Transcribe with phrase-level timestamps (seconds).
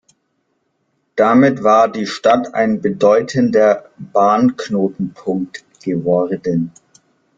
[1.15, 6.71] Damit war die Stadt ein bedeutender Bahnknotenpunkt geworden.